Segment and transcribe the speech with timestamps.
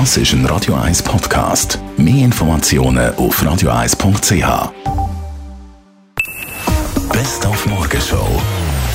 [0.00, 1.78] Das ist ein Radio 1 Podcast.
[1.96, 4.72] Mehr Informationen auf radio1.ch.
[7.12, 8.42] Best auf Morgenshow.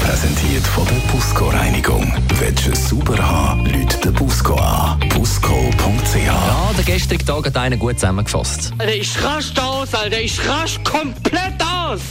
[0.02, 2.14] Präsentiert von der Busco Reinigung.
[2.38, 5.00] Willst du es sauber haben, Leute den Busco an.
[5.08, 6.16] Busco.ch.
[6.18, 8.74] Ja, der gestrige Tag hat einen gut zusammengefasst.
[8.78, 10.20] Alter, ich raste aus, Alter.
[10.20, 12.02] Ich raste komplett aus.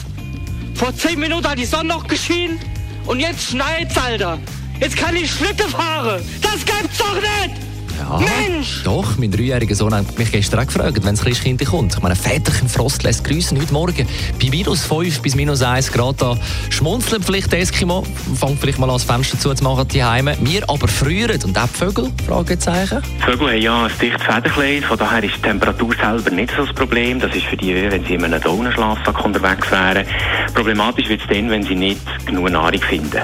[0.76, 2.58] Vor 10 Minuten hat die Sonne noch geschienen
[3.04, 4.38] und jetzt schneit's, Alter.
[4.80, 6.22] Jetzt kann ich Schritte fahren.
[6.40, 7.67] Das gibt's doch nicht.
[7.98, 8.82] Ja, Mensch!
[8.84, 11.94] Doch, mein dreijähriger Sohn hat mich gestern auch gefragt, wenn das Christkind kommt.
[11.94, 14.06] Ich meine, väterchen Frost lässt grüßen heute Morgen
[14.40, 16.36] bei minus 5 bis minus 1 Grad da.
[16.70, 20.36] Schmunzeln vielleicht Eskimo, fängt vielleicht mal an, das Fenster zuzumachen, die Heime.
[20.40, 21.42] Wir aber frieren.
[21.44, 22.12] Und auch die Vögel?
[22.26, 23.02] Fragezeichen.
[23.20, 26.74] Vögel haben ja ein dichtes Federkleid, von daher ist die Temperatur selber nicht so das
[26.74, 27.18] Problem.
[27.20, 30.06] Das ist für die, wenn sie in einem Daunenschlafsack unterwegs wären.
[30.54, 33.22] Problematisch wird es dann, wenn sie nicht genug Nahrung finden.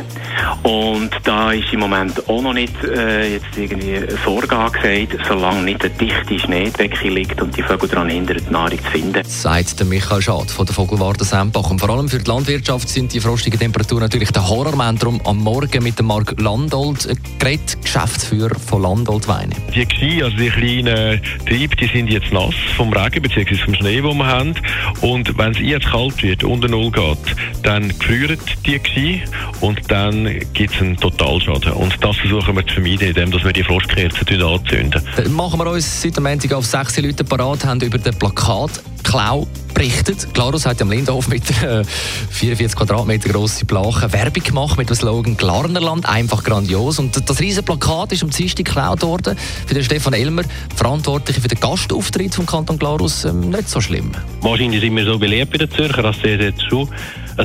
[0.62, 5.84] Und da ist im Moment auch noch nicht äh, jetzt irgendwie Sorge angesagt, solange nicht
[5.84, 9.22] eine dichte Schneedecke liegt und die Vögel daran hindern, die Nahrung zu finden.
[9.24, 11.70] Sagt der Michael Schad von der Vogelwarte Sempach.
[11.70, 15.02] Und vor allem für die Landwirtschaft sind die frostigen Temperaturen natürlich der Horrormoment.
[15.02, 19.54] Darum am Morgen mit dem Marc Landolt äh, geredet, Geschäftsführer von Landolt Weine.
[19.74, 23.56] Die Ski, also die kleinen Triebe, die sind jetzt nass vom Regen bzw.
[23.56, 24.54] vom Schnee, den wir haben.
[25.00, 27.18] Und wenn es jetzt kalt wird, unter Null geht,
[27.62, 29.22] dann gefrieren die Ski
[29.60, 31.72] und dann gibt es einen Totalschaden.
[31.72, 35.02] Und das versuchen wir zu vermeiden, indem wir die Frostkerzen anzünden.
[35.16, 39.46] Dann machen wir uns seit dem Montag auf sechs Leute parat, haben über den Plakatklau
[39.74, 40.32] berichtet.
[40.32, 45.36] Glarus hat am Lindenhof mit einer 44 Quadratmeter grossen Blache Werbung gemacht mit dem Slogan
[45.36, 46.98] Glarnerland, einfach grandios.
[46.98, 49.36] Und das riesige Plakat ist am Dienstag geklaut worden.
[49.66, 50.42] Für den Stefan Elmer,
[50.74, 54.12] Verantwortliche für den Gastauftritt vom Kanton Glarus, ähm, nicht so schlimm.
[54.40, 56.88] Wahrscheinlich sind wir so beliebt bei den Zürcher, dass sie jetzt schon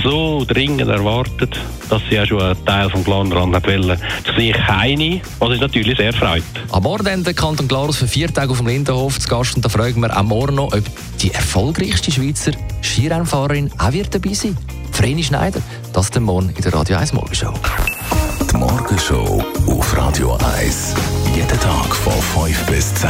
[0.04, 1.60] so dringend erwartet,
[1.90, 4.00] dass sie auch schon einen Teil vom Glarnerland hat wollen.
[4.26, 6.44] Das sehe ich keine, was uns natürlich sehr freut.
[6.72, 9.56] Am Morgen dann der Kanton Glarus für vier Tage auf dem Lindenhof zu Gast.
[9.56, 10.84] Und da fragen wir am Morgen noch, ob
[11.22, 12.52] die erfolgreichste Schweizer
[12.82, 14.58] Skirennfahrerin auch wird dabei sein.
[14.92, 15.62] Vreni Schneider,
[15.94, 17.54] das der Morgen in der Radio 1 Morgenshow.
[18.52, 20.96] Die Morgenshow auf Radio 1.
[21.36, 22.14] Jeden Tag von
[22.46, 23.10] 5 bis 10.